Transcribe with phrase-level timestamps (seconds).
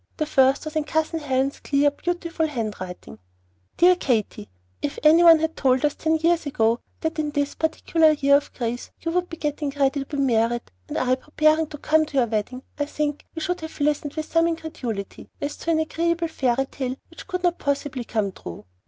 [0.17, 3.19] The first was in Cousin Helen's clear, beautiful handwriting:
[3.77, 4.49] DEAR KATY,
[4.81, 8.51] If any one had told us ten years ago that in this particular year of
[8.55, 12.17] grace you would be getting ready to be married, and I preparing to come to
[12.17, 16.29] your wedding, I think we should have listened with some incredulity, as to an agreeable
[16.29, 18.65] fairy tale which could not possibly come true.